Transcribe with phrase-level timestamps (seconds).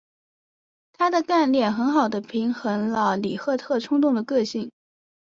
[0.93, 4.71] 她的干练很好地平衡了里赫特冲动的个性。